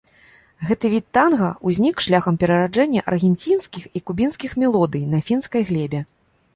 Гэты 0.69 0.89
від 0.93 1.05
танга 1.17 1.49
ўзнік 1.71 1.95
шляхам 2.07 2.41
перараджэння 2.45 3.05
аргенцінскіх 3.13 3.83
і 3.99 4.05
кубінскіх 4.11 4.51
мелодый 4.65 5.09
на 5.17 5.25
фінскай 5.31 5.61
глебе. 5.71 5.99